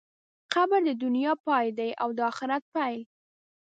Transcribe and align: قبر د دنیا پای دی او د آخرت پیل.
قبر 0.53 0.79
د 0.87 0.91
دنیا 1.03 1.33
پای 1.45 1.67
دی 1.77 1.89
او 2.01 2.09
د 2.17 2.19
آخرت 2.31 2.63
پیل. 2.73 3.01